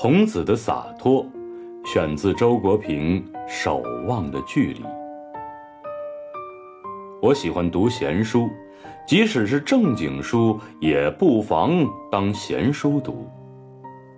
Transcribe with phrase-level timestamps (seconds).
[0.00, 1.26] 孔子的洒脱，
[1.84, 4.80] 选自周国平《守望的距离》。
[7.20, 8.48] 我喜欢读闲书，
[9.08, 13.28] 即使是正经书，也不妨当闲书读。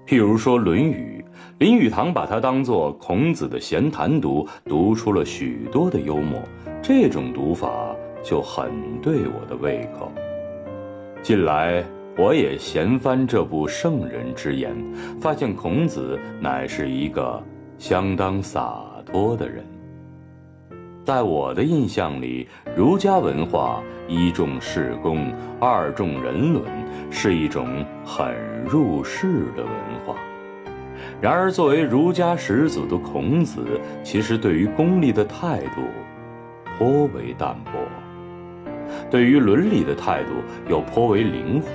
[0.06, 1.24] 譬如说《论语》，
[1.56, 6.38] 林语堂把它当作孔子的闲谈读，读出了许多的幽默。
[6.82, 8.70] 这种读法就很
[9.00, 10.12] 对我的胃口。
[11.22, 11.82] 近来。
[12.20, 14.76] 我也闲翻这部圣人之言，
[15.18, 17.42] 发现孔子乃是一个
[17.78, 19.64] 相当洒脱的人。
[21.02, 22.46] 在我的印象里，
[22.76, 26.62] 儒家文化一重事功，二重人伦，
[27.10, 29.72] 是一种很入世的文
[30.04, 30.14] 化。
[31.22, 33.64] 然而，作为儒家始祖的孔子，
[34.04, 35.80] 其实对于功利的态度
[36.76, 37.72] 颇为淡薄，
[39.10, 40.34] 对于伦理的态度
[40.68, 41.70] 又颇为灵活。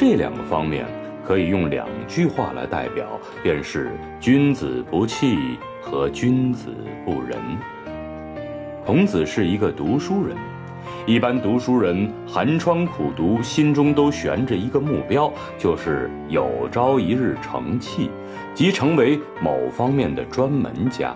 [0.00, 0.86] 这两个方面
[1.22, 7.38] 可以用两句话来代表，便是“君子不器”和“君子不仁”。
[8.82, 10.34] 孔子是一个读书人，
[11.04, 18.10] 一般读书人寒窗苦读，心中都悬着一个目标，就是有朝一日成器，
[18.54, 21.14] 即成为某方面的专门家，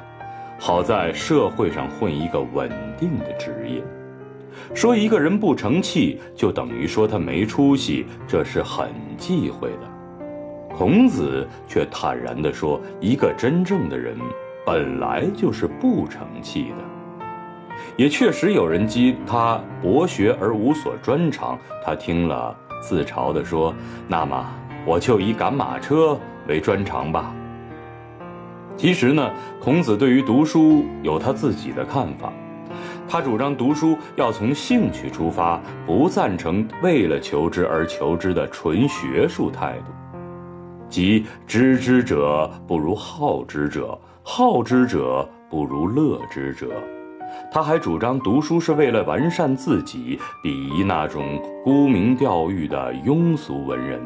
[0.59, 2.69] 好在社会上混一个稳
[3.01, 3.83] 定的职业。
[4.75, 10.77] 说一个人不成器，就等于说他没出息，这是很忌讳的。
[10.77, 14.17] 孔子却坦然地说，一个真正的人
[14.67, 17.75] 本来就是不成器的。
[17.97, 23.73] 也确实有人讥他博学而无所专长，他听了自嘲地说
[24.09, 24.45] ：“那么
[24.85, 27.33] 我就以赶马车为专长吧。”
[28.77, 32.33] 其实呢，孔子对于读书有他自己的看法。
[33.07, 39.93] 他主张读书要从兴趣出发，不赞成为了求知而求知的纯学术态度，
[40.89, 46.71] 即知之者不如好之者，好之者不如乐之者。
[47.53, 54.01] 他还主张读书是为了完善自己，鄙夷那种沽名钓誉的庸俗文人，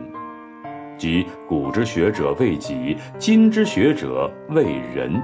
[0.96, 4.64] 即古之学者为己，今之学者为
[4.94, 5.22] 人。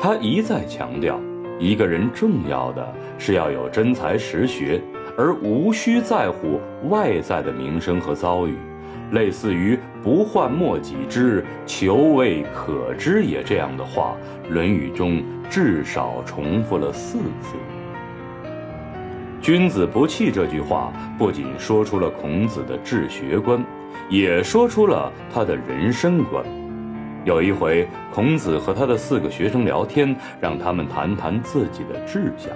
[0.00, 1.18] 他一再强调。
[1.58, 4.80] 一个人重要的是要有真才实学，
[5.16, 8.54] 而无需在乎外在的名声和遭遇。
[9.12, 14.14] 类似于“不患莫己知，求未可知也”这样的话，
[14.52, 17.56] 《论语》中至少重复了四次。
[19.40, 23.64] 君子不器这句话，不仅说出了孔子的治学观，
[24.10, 26.44] 也说出了他的人生观。
[27.28, 32.50] 有一回，孔子和他的四个学生聊天，让他们谈谈自己的志向。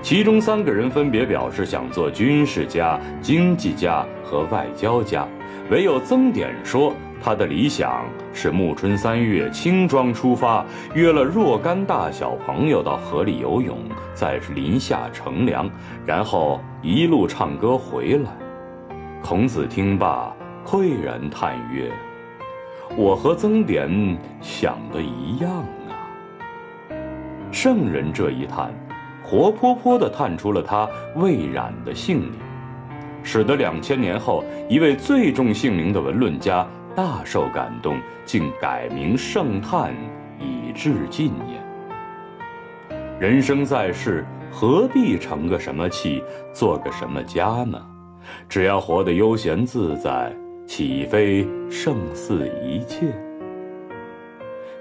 [0.00, 5.26] 其中三个人分别表示想做军事家、经济家和外交家，
[5.72, 10.64] 唯有曾点说他的理想是暮春三月轻装出发，
[10.94, 13.76] 约了若干大小朋友到河里游泳，
[14.14, 15.68] 在林下乘凉，
[16.06, 18.30] 然后一路唱歌回来。
[19.20, 20.32] 孔子听罢，
[20.64, 21.90] 喟然叹曰。
[22.96, 25.50] 我和曾点想的一样
[25.88, 25.92] 啊。
[27.50, 28.72] 圣人这一叹，
[29.22, 32.32] 活泼泼地叹出了他未染的性命，
[33.22, 39.94] 使得两千年后一位最重姓名的文论家大受感动，竟改名圣叹
[40.38, 41.62] 以致敬也。
[43.18, 46.22] 人生在世，何必成个什么器，
[46.52, 47.80] 做个什么家呢？
[48.48, 50.34] 只要活得悠闲自在。
[50.66, 53.06] 岂非胜似一切？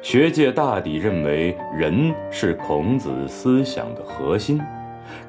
[0.01, 4.59] 学界大抵认为人是孔子思想的核心，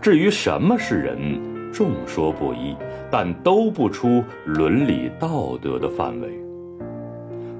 [0.00, 2.76] 至于什么是人，众说不一，
[3.10, 6.28] 但都不出伦理道德的范围。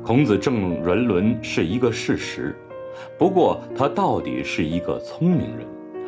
[0.03, 2.55] 孔子正人伦是一个事实，
[3.19, 5.67] 不过他到底是一个聪明人。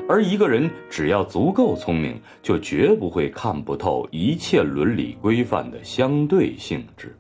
[0.08, 7.16] 而一个人只要足够聪明，就绝不会看不透一切伦理规范的相对性质。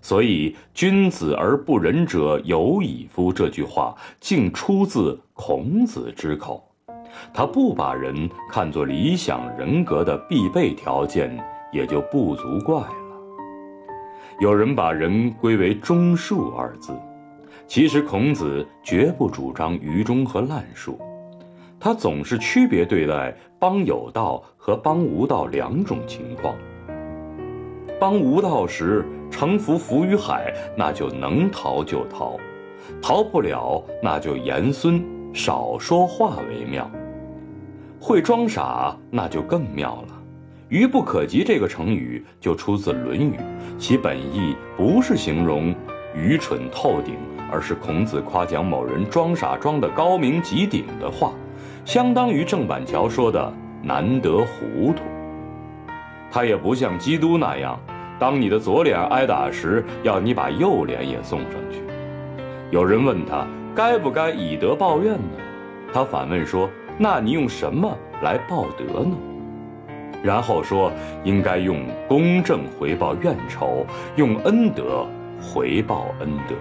[0.00, 6.64] 所以“君子而不仁者有矣夫”这句话竟出自孔子之口。
[7.34, 11.36] 他不把人看作理想人格的必备条件，
[11.72, 12.94] 也就不足怪了。
[14.40, 16.92] 有人把人归为忠恕二字，
[17.66, 20.96] 其实孔子绝不主张愚忠和滥恕。
[21.80, 26.54] 他总是区别对待帮有道和帮无道两种情况。
[28.00, 32.36] 帮无道时，乘浮浮于海，那就能逃就逃；
[33.02, 36.90] 逃不了，那就严孙少说话为妙。
[38.00, 40.14] 会装傻，那就更妙了。
[40.68, 43.36] 愚不可及这个成语就出自《论语》，
[43.78, 45.74] 其本意不是形容
[46.14, 47.16] 愚蠢透顶，
[47.50, 51.32] 而是孔子夸奖某人装傻装得高明极顶的话，
[51.88, 53.50] 相当于郑板桥说的
[53.82, 55.04] “难得糊涂”。
[56.30, 57.80] 他也不像基督那样，
[58.18, 61.80] 当你的左脸挨打时，要你把右脸也送上去。
[62.70, 65.38] 有人问他该不该以德报怨呢？
[65.90, 66.68] 他反问说
[67.00, 69.16] ：“那你用什么来报德呢？”
[70.22, 70.92] 然后说
[71.24, 75.06] ：“应该用公正回报怨仇，用恩德
[75.40, 76.54] 回报恩德。”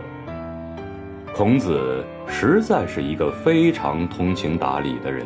[1.37, 5.23] 孔子实在是一个非常通情达理的人，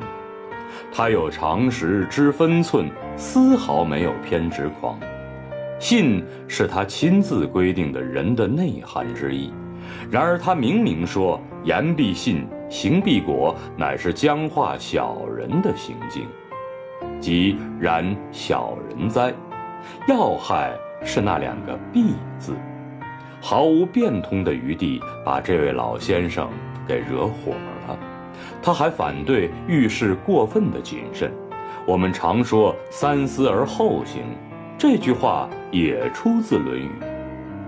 [0.91, 4.99] 他有常识，知分寸，丝毫没有偏执狂。
[5.79, 9.53] 信是他亲自规定的人的内涵之一，
[10.11, 16.27] 然而他明明说“言必信，行必果”，乃是僵化小人的行径。
[17.21, 19.33] 即然小人哉，
[20.09, 22.53] 要害是那两个必字，
[23.41, 26.47] 毫无变通的余地，把这位老先生
[26.87, 27.51] 给惹火
[27.87, 27.97] 了。
[28.61, 31.31] 他还反对遇事过分的谨慎。
[31.85, 34.21] 我们常说三思而后行，
[34.77, 36.91] 这句话也出自《论语》，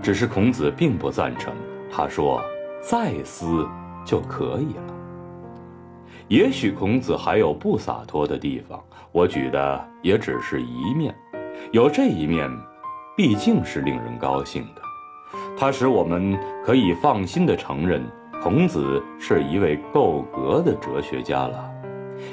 [0.04, 1.52] 只是孔子并不赞成。
[1.92, 2.40] 他说
[2.80, 3.68] ：“再思
[4.06, 4.94] 就可以了。”
[6.30, 8.80] 也许孔子还有不洒脱的地方，
[9.12, 11.14] 我举的也只是一面，
[11.72, 12.50] 有这一面，
[13.18, 14.82] 毕竟是令人高兴的。
[15.58, 18.04] 它使我们可以放心地承认，
[18.42, 21.70] 孔子是一位够格的哲学家了。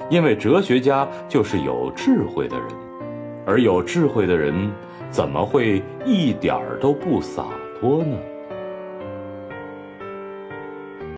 [0.09, 2.67] 因为哲学家就是有智慧的人，
[3.47, 4.71] 而有智慧的人
[5.11, 7.45] 怎么会一点儿都不洒
[7.81, 8.17] 脱呢？